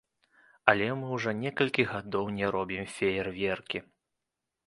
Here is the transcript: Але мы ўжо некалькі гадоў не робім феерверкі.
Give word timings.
Але 0.71 0.87
мы 1.01 1.07
ўжо 1.17 1.33
некалькі 1.41 1.85
гадоў 1.91 2.31
не 2.39 2.45
робім 2.55 2.89
феерверкі. 2.97 3.79